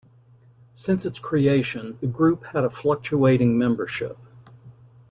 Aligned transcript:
Since 0.73 1.05
its 1.05 1.19
creation, 1.19 1.99
the 2.01 2.07
group 2.07 2.43
had 2.53 2.63
a 2.63 2.71
fluctuating 2.71 3.55
membership. 3.55 4.17